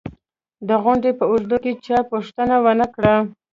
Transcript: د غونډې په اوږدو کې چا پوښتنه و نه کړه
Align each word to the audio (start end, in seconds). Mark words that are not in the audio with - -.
د 0.67 0.69
غونډې 0.83 1.11
په 1.19 1.23
اوږدو 1.31 1.57
کې 1.63 1.71
چا 1.85 1.97
پوښتنه 2.11 2.55
و 2.63 2.65
نه 2.79 2.87
کړه 2.95 3.15